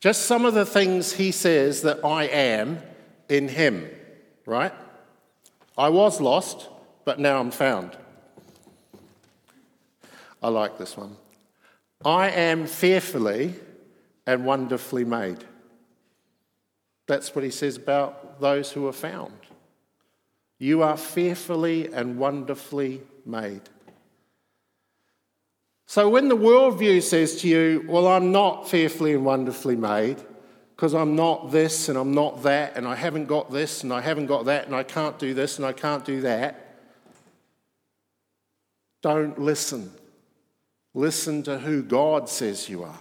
Just 0.00 0.26
some 0.26 0.44
of 0.44 0.52
the 0.52 0.66
things 0.66 1.14
He 1.14 1.32
says 1.32 1.80
that 1.80 2.04
I 2.04 2.24
am 2.24 2.82
in 3.30 3.48
Him, 3.48 3.88
right? 4.44 4.74
I 5.76 5.88
was 5.88 6.20
lost, 6.20 6.68
but 7.04 7.18
now 7.18 7.40
I'm 7.40 7.50
found. 7.50 7.96
I 10.42 10.48
like 10.48 10.78
this 10.78 10.96
one. 10.96 11.16
I 12.04 12.30
am 12.30 12.66
fearfully 12.66 13.54
and 14.26 14.44
wonderfully 14.44 15.04
made. 15.04 15.44
That's 17.06 17.34
what 17.34 17.44
he 17.44 17.50
says 17.50 17.76
about 17.76 18.40
those 18.40 18.72
who 18.72 18.86
are 18.86 18.92
found. 18.92 19.32
You 20.58 20.82
are 20.82 20.96
fearfully 20.96 21.92
and 21.92 22.18
wonderfully 22.18 23.02
made. 23.26 23.62
So 25.86 26.08
when 26.08 26.28
the 26.28 26.36
worldview 26.36 27.02
says 27.02 27.40
to 27.42 27.48
you, 27.48 27.84
Well, 27.86 28.06
I'm 28.06 28.32
not 28.32 28.68
fearfully 28.68 29.14
and 29.14 29.24
wonderfully 29.24 29.76
made, 29.76 30.22
because 30.74 30.92
I'm 30.94 31.14
not 31.14 31.52
this 31.52 31.88
and 31.88 31.96
I'm 31.96 32.12
not 32.12 32.42
that, 32.42 32.76
and 32.76 32.86
I 32.86 32.96
haven't 32.96 33.26
got 33.26 33.50
this 33.50 33.82
and 33.84 33.92
I 33.92 34.00
haven't 34.00 34.26
got 34.26 34.46
that, 34.46 34.66
and 34.66 34.74
I 34.74 34.82
can't 34.82 35.18
do 35.18 35.32
this 35.32 35.58
and 35.58 35.66
I 35.66 35.72
can't 35.72 36.04
do 36.04 36.22
that. 36.22 36.60
Don't 39.02 39.38
listen. 39.38 39.92
Listen 40.94 41.42
to 41.44 41.58
who 41.58 41.82
God 41.82 42.28
says 42.28 42.68
you 42.68 42.82
are. 42.82 42.98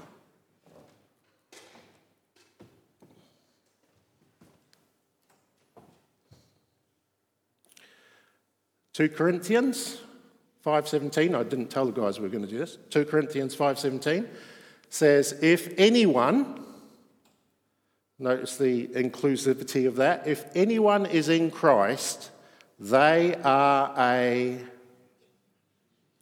Two 8.94 9.10
Corinthians 9.10 10.00
5:17. 10.64 11.34
I 11.34 11.42
didn't 11.42 11.70
tell 11.70 11.86
the 11.86 11.92
guys 11.92 12.20
we 12.20 12.24
were 12.24 12.30
going 12.30 12.46
to 12.46 12.50
do 12.50 12.60
this. 12.60 12.78
2 12.92 13.06
Corinthians 13.06 13.56
5:17 13.56 14.30
says, 14.90 15.34
"If 15.42 15.74
anyone 15.80 16.64
Notice 18.24 18.56
the 18.56 18.88
inclusivity 18.88 19.86
of 19.86 19.98
that. 19.98 20.26
If 20.26 20.46
anyone 20.56 21.06
is 21.06 21.28
in 21.28 21.52
Christ, 21.52 22.32
they 22.80 23.36
are 23.44 23.94
a 23.98 24.64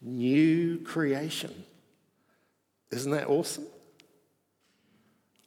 new 0.02 0.80
creation. 0.80 1.54
Isn't 2.90 3.12
that 3.12 3.28
awesome? 3.28 3.68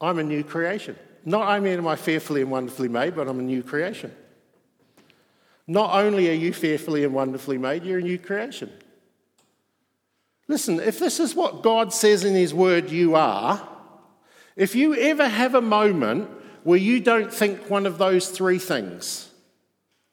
I'm 0.00 0.20
a 0.20 0.22
new 0.22 0.44
creation. 0.44 0.94
Not 1.24 1.48
only 1.48 1.72
am 1.72 1.88
I 1.88 1.96
fearfully 1.96 2.42
and 2.42 2.52
wonderfully 2.52 2.88
made, 2.88 3.16
but 3.16 3.26
I'm 3.26 3.40
a 3.40 3.42
new 3.42 3.64
creation. 3.64 4.14
Not 5.66 6.04
only 6.04 6.30
are 6.30 6.34
you 6.34 6.52
fearfully 6.52 7.02
and 7.02 7.12
wonderfully 7.12 7.58
made, 7.58 7.82
you're 7.82 7.98
a 7.98 8.02
new 8.02 8.18
creation. 8.18 8.70
Listen, 10.46 10.78
if 10.78 11.00
this 11.00 11.18
is 11.18 11.34
what 11.34 11.64
God 11.64 11.92
says 11.92 12.22
in 12.22 12.36
His 12.36 12.54
Word 12.54 12.90
you 12.90 13.16
are, 13.16 13.60
if 14.54 14.76
you 14.76 14.94
ever 14.94 15.26
have 15.26 15.56
a 15.56 15.60
moment 15.60 16.30
where 16.64 16.78
you 16.78 16.98
don't 16.98 17.32
think 17.32 17.70
one 17.70 17.86
of 17.86 17.98
those 17.98 18.28
three 18.28 18.58
things, 18.58 19.30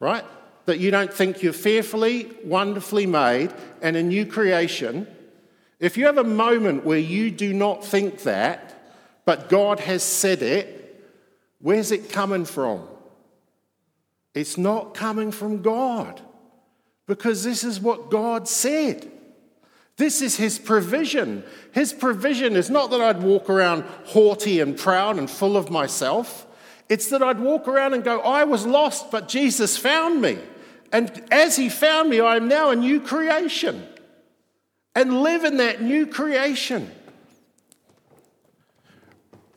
right? 0.00 0.24
That 0.66 0.78
you 0.78 0.90
don't 0.90 1.12
think 1.12 1.42
you're 1.42 1.52
fearfully, 1.52 2.30
wonderfully 2.44 3.06
made, 3.06 3.52
and 3.80 3.96
a 3.96 4.02
new 4.02 4.24
creation. 4.24 5.06
If 5.80 5.96
you 5.96 6.06
have 6.06 6.18
a 6.18 6.24
moment 6.24 6.84
where 6.84 6.98
you 6.98 7.30
do 7.30 7.52
not 7.52 7.84
think 7.84 8.22
that, 8.22 8.94
but 9.24 9.48
God 9.48 9.80
has 9.80 10.02
said 10.02 10.42
it, 10.42 11.04
where's 11.60 11.90
it 11.90 12.10
coming 12.10 12.44
from? 12.44 12.86
It's 14.34 14.56
not 14.56 14.94
coming 14.94 15.32
from 15.32 15.62
God 15.62 16.20
because 17.06 17.44
this 17.44 17.64
is 17.64 17.80
what 17.80 18.10
God 18.10 18.48
said. 18.48 19.10
This 20.02 20.20
is 20.20 20.36
his 20.36 20.58
provision. 20.58 21.44
His 21.70 21.92
provision 21.92 22.56
is 22.56 22.68
not 22.68 22.90
that 22.90 23.00
I'd 23.00 23.22
walk 23.22 23.48
around 23.48 23.84
haughty 24.06 24.58
and 24.58 24.76
proud 24.76 25.16
and 25.16 25.30
full 25.30 25.56
of 25.56 25.70
myself. 25.70 26.44
It's 26.88 27.08
that 27.10 27.22
I'd 27.22 27.38
walk 27.38 27.68
around 27.68 27.94
and 27.94 28.02
go, 28.02 28.18
I 28.18 28.42
was 28.42 28.66
lost, 28.66 29.12
but 29.12 29.28
Jesus 29.28 29.78
found 29.78 30.20
me. 30.20 30.40
And 30.90 31.22
as 31.30 31.54
he 31.54 31.68
found 31.68 32.10
me, 32.10 32.18
I 32.18 32.34
am 32.34 32.48
now 32.48 32.70
a 32.70 32.74
new 32.74 33.00
creation 33.00 33.86
and 34.96 35.22
live 35.22 35.44
in 35.44 35.58
that 35.58 35.82
new 35.82 36.08
creation. 36.08 36.90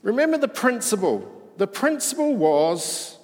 Remember 0.04 0.38
the 0.38 0.48
principle. 0.48 1.28
The 1.58 1.66
principle 1.66 2.36
was 2.36 3.18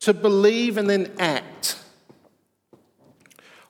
to 0.00 0.12
believe 0.12 0.76
and 0.76 0.90
then 0.90 1.12
act. 1.20 1.78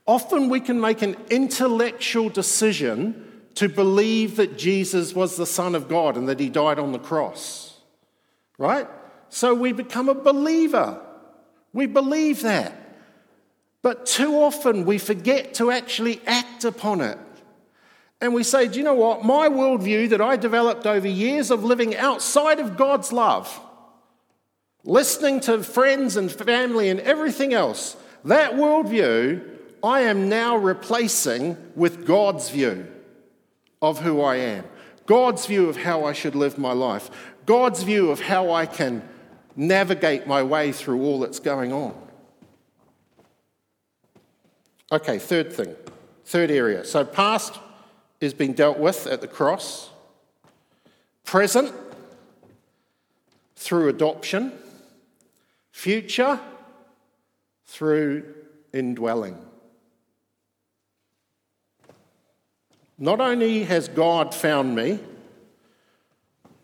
Often 0.06 0.48
we 0.48 0.60
can 0.60 0.80
make 0.80 1.02
an 1.02 1.16
intellectual 1.30 2.28
decision 2.28 3.42
to 3.54 3.68
believe 3.68 4.36
that 4.36 4.58
Jesus 4.58 5.14
was 5.14 5.36
the 5.36 5.46
Son 5.46 5.74
of 5.74 5.88
God 5.88 6.16
and 6.16 6.28
that 6.28 6.40
he 6.40 6.48
died 6.48 6.78
on 6.78 6.92
the 6.92 6.98
cross, 6.98 7.78
right? 8.58 8.88
So 9.28 9.54
we 9.54 9.72
become 9.72 10.08
a 10.08 10.14
believer. 10.14 11.00
We 11.72 11.86
believe 11.86 12.42
that. 12.42 12.78
But 13.82 14.06
too 14.06 14.36
often 14.36 14.84
we 14.84 14.98
forget 14.98 15.54
to 15.54 15.70
actually 15.70 16.20
act 16.26 16.64
upon 16.64 17.00
it. 17.00 17.18
And 18.20 18.32
we 18.34 18.44
say, 18.44 18.68
do 18.68 18.78
you 18.78 18.84
know 18.84 18.94
what? 18.94 19.24
My 19.24 19.48
worldview 19.48 20.10
that 20.10 20.20
I 20.20 20.36
developed 20.36 20.86
over 20.86 21.08
years 21.08 21.50
of 21.50 21.64
living 21.64 21.96
outside 21.96 22.60
of 22.60 22.76
God's 22.76 23.12
love, 23.12 23.60
listening 24.84 25.40
to 25.40 25.62
friends 25.62 26.16
and 26.16 26.30
family 26.30 26.88
and 26.88 27.00
everything 27.00 27.52
else, 27.52 27.96
that 28.24 28.52
worldview 28.52 29.52
I 29.82 30.02
am 30.02 30.28
now 30.28 30.56
replacing 30.56 31.56
with 31.74 32.06
God's 32.06 32.50
view 32.50 32.86
of 33.80 34.00
who 34.00 34.20
I 34.20 34.36
am, 34.36 34.64
God's 35.06 35.46
view 35.46 35.68
of 35.68 35.76
how 35.76 36.04
I 36.04 36.12
should 36.12 36.34
live 36.36 36.56
my 36.56 36.72
life, 36.72 37.10
God's 37.46 37.82
view 37.82 38.10
of 38.10 38.20
how 38.20 38.52
I 38.52 38.66
can 38.66 39.06
navigate 39.56 40.26
my 40.26 40.42
way 40.42 40.72
through 40.72 41.02
all 41.02 41.18
that's 41.20 41.40
going 41.40 41.72
on. 41.72 41.94
Okay, 44.92 45.18
third 45.18 45.52
thing, 45.52 45.74
third 46.24 46.50
area. 46.50 46.84
So, 46.84 47.04
past 47.04 47.58
is 48.20 48.34
being 48.34 48.52
dealt 48.52 48.78
with 48.78 49.06
at 49.06 49.20
the 49.20 49.26
cross, 49.26 49.90
present 51.24 51.72
through 53.56 53.88
adoption, 53.88 54.52
future 55.72 56.38
through 57.64 58.34
indwelling. 58.72 59.36
Not 63.02 63.20
only 63.20 63.64
has 63.64 63.88
God 63.88 64.32
found 64.32 64.76
me, 64.76 65.00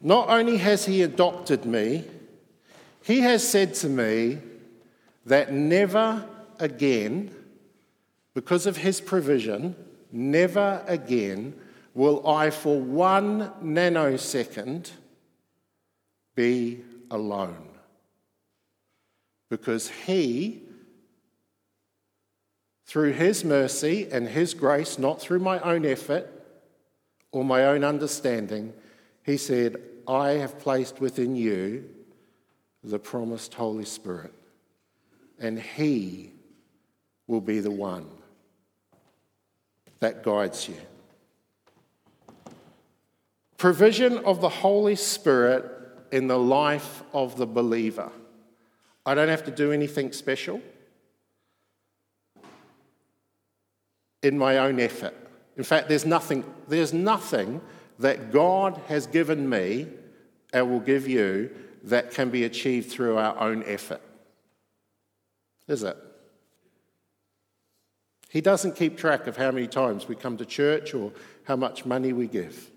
not 0.01 0.29
only 0.29 0.59
has 0.59 0.85
He 0.87 1.03
adopted 1.03 1.65
me, 1.65 2.05
He 3.03 3.23
has 3.23 3.47
said 3.47 3.75
to 3.75 3.89
me 3.89 4.39
that 5.27 5.53
never 5.53 6.25
again, 6.61 7.35
because 8.35 8.67
of 8.67 8.77
His 8.77 9.01
provision, 9.01 9.75
never 10.13 10.85
again 10.87 11.59
will 11.93 12.25
I 12.25 12.51
for 12.51 12.81
one 12.81 13.51
nanosecond 13.61 14.93
be 16.37 16.85
alone. 17.11 17.69
Because 19.51 19.89
He, 19.89 20.68
through 22.89 23.13
His 23.13 23.45
mercy 23.45 24.09
and 24.11 24.27
His 24.27 24.55
grace, 24.55 24.99
not 24.99 25.21
through 25.21 25.41
my 25.41 25.61
own 25.61 25.85
effort 25.85 26.27
or 27.31 27.45
my 27.45 27.67
own 27.67 27.85
understanding, 27.85 28.73
He 29.23 29.37
said, 29.37 29.77
I 30.09 30.31
have 30.31 30.59
placed 30.59 30.99
within 30.99 31.37
you 31.37 31.85
the 32.83 32.99
promised 32.99 33.53
Holy 33.53 33.85
Spirit, 33.85 34.33
and 35.39 35.61
He 35.61 36.33
will 37.27 37.43
be 37.43 37.61
the 37.61 37.71
one 37.71 38.07
that 40.01 40.23
guides 40.23 40.67
you. 40.67 40.77
Provision 43.59 44.17
of 44.19 44.41
the 44.41 44.49
Holy 44.49 44.97
Spirit 44.97 45.67
in 46.11 46.27
the 46.27 46.39
life 46.39 47.03
of 47.13 47.37
the 47.37 47.47
believer. 47.47 48.11
I 49.05 49.15
don't 49.15 49.29
have 49.29 49.45
to 49.45 49.51
do 49.51 49.73
anything 49.73 50.13
special 50.13 50.63
in 54.23 54.39
my 54.39 54.59
own 54.59 54.81
effort. 54.81 55.15
In 55.57 55.65
fact, 55.65 55.89
there's 55.89 56.07
nothing, 56.07 56.45
there's 56.69 56.93
nothing 56.93 57.61
that 57.99 58.31
God 58.31 58.81
has 58.89 59.07
given 59.07 59.49
me 59.49 59.89
and 60.53 60.71
will 60.71 60.81
give 60.81 61.09
you 61.09 61.51
that 61.85 62.11
can 62.11 62.31
be 62.31 62.45
achieved 62.45 62.91
through 62.91 63.17
our 63.17 63.39
own 63.39 63.65
effort. 63.65 64.01
Is 65.67 65.83
it? 65.83 65.97
He 68.31 68.41
doesn't 68.41 68.77
keep 68.77 68.97
track 68.97 69.27
of 69.27 69.37
how 69.37 69.51
many 69.51 69.67
times 69.67 70.07
we 70.07 70.15
come 70.15 70.37
to 70.37 70.45
church 70.45 70.95
or 70.95 71.13
how 71.45 71.57
much 71.57 71.87
money 71.87 72.13
we 72.13 72.27
give. 72.27 72.71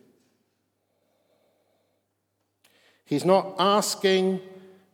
He's 3.06 3.26
not 3.26 3.56
asking 3.60 4.40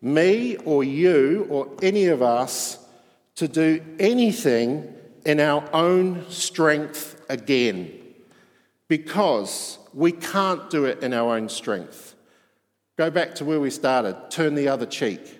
me 0.01 0.57
or 0.57 0.83
you 0.83 1.45
or 1.49 1.69
any 1.83 2.07
of 2.07 2.21
us 2.21 2.79
to 3.35 3.47
do 3.47 3.83
anything 3.99 4.93
in 5.27 5.39
our 5.39 5.63
own 5.73 6.27
strength 6.29 7.23
again 7.29 7.91
because 8.87 9.77
we 9.93 10.11
can't 10.11 10.69
do 10.69 10.85
it 10.85 11.03
in 11.03 11.13
our 11.13 11.35
own 11.35 11.49
strength. 11.49 12.15
Go 12.97 13.11
back 13.11 13.35
to 13.35 13.45
where 13.45 13.59
we 13.59 13.69
started 13.69 14.31
turn 14.31 14.55
the 14.55 14.67
other 14.69 14.85
cheek. 14.85 15.39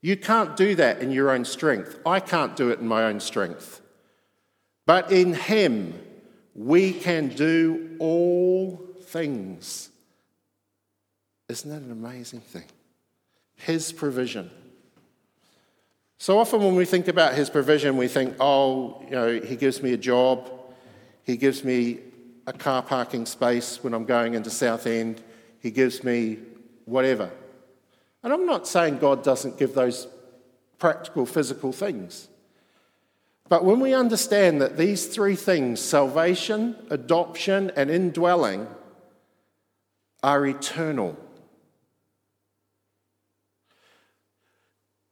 You 0.00 0.16
can't 0.16 0.56
do 0.56 0.74
that 0.76 1.00
in 1.00 1.10
your 1.10 1.30
own 1.30 1.44
strength. 1.44 1.98
I 2.06 2.20
can't 2.20 2.56
do 2.56 2.70
it 2.70 2.78
in 2.78 2.88
my 2.88 3.04
own 3.04 3.20
strength. 3.20 3.82
But 4.86 5.12
in 5.12 5.34
Him, 5.34 6.00
we 6.54 6.92
can 6.92 7.28
do 7.28 7.96
all 7.98 8.80
things 9.02 9.90
isn't 11.48 11.70
that 11.70 11.80
an 11.82 11.90
amazing 11.90 12.40
thing? 12.40 12.64
His 13.56 13.92
provision. 13.92 14.50
So 16.18 16.38
often 16.38 16.60
when 16.60 16.74
we 16.74 16.84
think 16.84 17.06
about 17.06 17.34
His 17.34 17.48
provision, 17.48 17.96
we 17.96 18.08
think, 18.08 18.34
oh, 18.40 19.00
you 19.04 19.12
know, 19.12 19.40
He 19.40 19.56
gives 19.56 19.82
me 19.82 19.92
a 19.92 19.96
job, 19.96 20.50
He 21.22 21.36
gives 21.36 21.64
me 21.64 22.00
a 22.46 22.52
car 22.52 22.82
parking 22.82 23.24
space 23.24 23.82
when 23.82 23.94
I'm 23.94 24.04
going 24.04 24.34
into 24.34 24.50
Southend, 24.50 25.22
He 25.60 25.70
gives 25.70 26.02
me 26.02 26.38
whatever. 26.84 27.30
And 28.24 28.32
I'm 28.32 28.46
not 28.46 28.66
saying 28.66 28.98
God 28.98 29.22
doesn't 29.22 29.58
give 29.58 29.74
those 29.74 30.08
practical, 30.78 31.24
physical 31.24 31.72
things. 31.72 32.28
But 33.48 33.64
when 33.64 33.80
we 33.80 33.94
understand 33.94 34.60
that 34.60 34.76
these 34.76 35.06
three 35.06 35.36
things 35.36 35.80
salvation, 35.80 36.76
adoption, 36.90 37.70
and 37.76 37.90
indwelling 37.90 38.66
are 40.22 40.44
eternal 40.44 41.16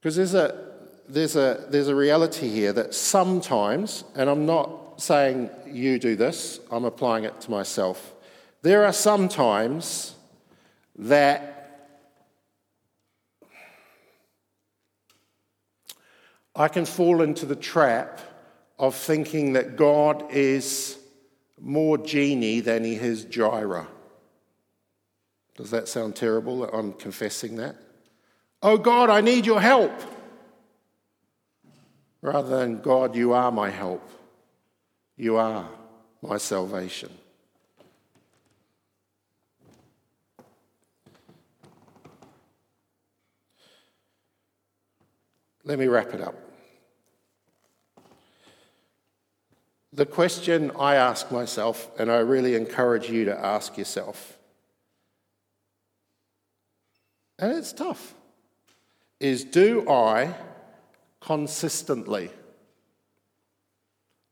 Because 0.07 0.15
there's 0.15 0.35
a, 0.35 0.66
there's, 1.07 1.35
a, 1.35 1.65
there's 1.69 1.87
a 1.87 1.95
reality 1.95 2.49
here 2.49 2.73
that 2.73 2.93
sometimes, 2.93 4.03
and 4.15 4.29
I'm 4.29 4.45
not 4.45 5.01
saying 5.01 5.49
you 5.65 5.99
do 5.99 6.15
this, 6.15 6.59
I'm 6.71 6.85
applying 6.85 7.23
it 7.23 7.39
to 7.41 7.51
myself. 7.51 8.13
There 8.61 8.85
are 8.85 8.93
some 8.93 9.29
times 9.29 10.15
that 10.97 11.53
I 16.55 16.67
can 16.67 16.85
fall 16.85 17.21
into 17.21 17.45
the 17.45 17.55
trap 17.55 18.19
of 18.79 18.95
thinking 18.95 19.53
that 19.53 19.75
God 19.75 20.31
is 20.31 20.97
more 21.59 21.97
genie 21.97 22.59
than 22.59 22.83
he 22.83 22.95
is 22.95 23.25
Jireh. 23.25 23.87
Does 25.55 25.71
that 25.71 25.87
sound 25.87 26.15
terrible 26.15 26.59
that 26.59 26.73
I'm 26.73 26.93
confessing 26.93 27.55
that? 27.55 27.75
Oh 28.61 28.77
God, 28.77 29.09
I 29.09 29.21
need 29.21 29.45
your 29.45 29.61
help. 29.61 29.91
Rather 32.21 32.57
than, 32.57 32.81
God, 32.81 33.15
you 33.15 33.33
are 33.33 33.51
my 33.51 33.69
help. 33.69 34.09
You 35.15 35.37
are 35.37 35.67
my 36.21 36.37
salvation. 36.37 37.11
Let 45.63 45.79
me 45.79 45.87
wrap 45.87 46.13
it 46.13 46.21
up. 46.21 46.35
The 49.91 50.05
question 50.05 50.71
I 50.79 50.95
ask 50.95 51.31
myself, 51.31 51.91
and 51.99 52.11
I 52.11 52.17
really 52.17 52.55
encourage 52.55 53.09
you 53.09 53.25
to 53.25 53.37
ask 53.37 53.77
yourself, 53.77 54.37
and 57.39 57.51
it's 57.51 57.73
tough 57.73 58.13
is 59.19 59.43
do 59.43 59.89
I 59.89 60.35
consistently? 61.27 62.29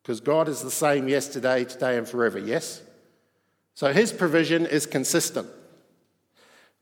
Because 0.02 0.22
God 0.22 0.48
is 0.48 0.62
the 0.62 0.72
same 0.72 1.10
yesterday, 1.10 1.66
today, 1.66 1.98
and 1.98 2.08
forever, 2.08 2.40
yes? 2.40 2.82
So 3.74 3.92
his 3.92 4.14
provision 4.14 4.66
is 4.66 4.86
consistent. 4.86 5.50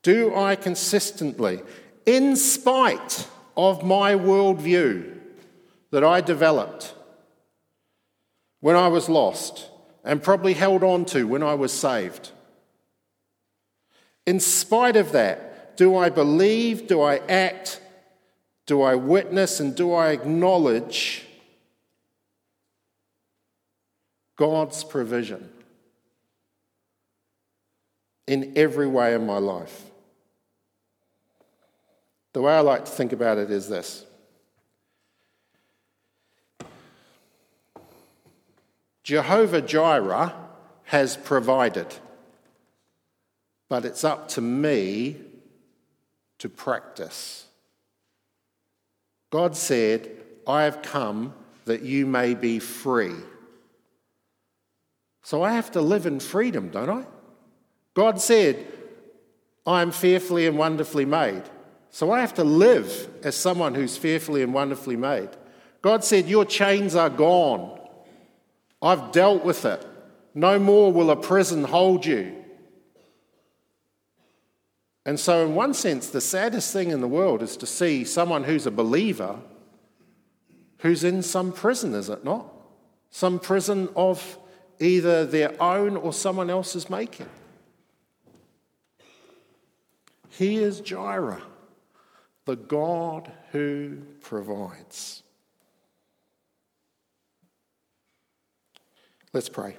Do 0.04 0.36
I 0.36 0.56
consistently, 0.56 1.62
in 2.06 2.36
spite 2.36 3.28
of 3.58 3.84
my 3.84 4.14
worldview 4.14 5.18
that 5.90 6.04
I 6.04 6.22
developed 6.22 6.94
when 8.60 8.76
I 8.76 8.90
was 8.90 9.10
lost 9.10 9.68
and 10.04 10.22
probably 10.22 10.54
held 10.54 10.84
on 10.84 11.06
to 11.06 11.28
when 11.28 11.42
I 11.42 11.56
was 11.56 11.74
saved, 11.74 12.30
in 14.28 14.40
spite 14.40 14.96
of 14.96 15.12
that, 15.14 15.76
do 15.76 15.98
I 15.98 16.10
believe, 16.10 16.86
do 16.86 17.02
I 17.02 17.18
act 17.28 17.80
do 18.66 18.82
I 18.82 18.96
witness 18.96 19.60
and 19.60 19.76
do 19.76 19.94
I 19.94 20.12
acknowledge 20.12 21.26
God's 24.36 24.84
provision 24.84 25.50
in 28.28 28.54
every 28.56 28.88
way 28.88 29.14
in 29.14 29.26
my 29.26 29.38
life? 29.38 29.90
The 32.34 32.42
way 32.42 32.54
I 32.54 32.62
like 32.62 32.86
to 32.86 32.92
think 32.92 33.14
about 33.14 33.38
it 33.38 33.52
is 33.52 33.70
this 33.70 34.06
Jehovah 39.04 39.62
Jireh 39.62 40.34
has 40.86 41.18
provided, 41.18 41.88
but 43.68 43.84
it's 43.84 44.04
up 44.04 44.30
to 44.30 44.42
me 44.42 45.18
to 46.40 46.48
practice. 46.50 47.43
God 49.34 49.56
said, 49.56 50.12
I 50.46 50.62
have 50.66 50.84
come 50.84 51.34
that 51.66 51.82
you 51.82 52.06
may 52.06 52.36
be 52.36 52.60
free. 52.60 53.16
So 55.24 55.42
I 55.42 55.54
have 55.54 55.72
to 55.72 55.82
live 55.82 56.06
in 56.06 56.20
freedom, 56.20 56.70
don't 56.70 56.92
I? 56.92 57.04
God 57.96 58.22
said, 58.22 58.64
I 59.66 59.82
am 59.82 59.90
fearfully 59.90 60.46
and 60.46 60.56
wonderfully 60.56 61.06
made. 61.06 61.42
So 61.90 62.12
I 62.12 62.20
have 62.20 62.36
to 62.36 62.44
live 62.44 63.10
as 63.24 63.36
someone 63.36 63.74
who's 63.74 63.98
fearfully 63.98 64.44
and 64.44 64.54
wonderfully 64.54 64.98
made. 64.98 65.30
God 65.82 66.04
said, 66.04 66.28
Your 66.28 66.46
chains 66.46 66.94
are 66.94 67.10
gone. 67.10 67.80
I've 68.84 69.12
dealt 69.12 69.44
with 69.44 69.66
it. 69.66 69.84
No 70.36 70.60
more 70.60 70.94
will 70.94 71.10
a 71.10 71.16
prison 71.16 71.64
hold 71.64 72.06
you. 72.06 72.43
And 75.06 75.20
so, 75.20 75.46
in 75.46 75.54
one 75.54 75.74
sense, 75.74 76.10
the 76.10 76.22
saddest 76.22 76.72
thing 76.72 76.92
in 76.92 77.02
the 77.02 77.08
world 77.08 77.42
is 77.42 77.58
to 77.58 77.66
see 77.66 78.06
someone 78.06 78.46
who's 78.46 78.66
a 78.66 78.72
believer 78.72 79.40
who's 80.80 81.04
in 81.04 81.22
some 81.22 81.52
prison, 81.52 81.94
is 81.94 82.10
it 82.10 82.26
not? 82.26 82.46
Some 83.10 83.40
prison 83.40 83.90
of 83.96 84.38
either 84.80 85.26
their 85.26 85.62
own 85.62 85.96
or 85.96 86.12
someone 86.12 86.50
else's 86.50 86.90
making. 86.90 87.30
He 90.30 90.58
is 90.58 90.82
Jireh, 90.82 91.42
the 92.46 92.56
God 92.56 93.32
who 93.52 94.00
provides. 94.20 95.24
Let's 99.32 99.50
pray. 99.50 99.78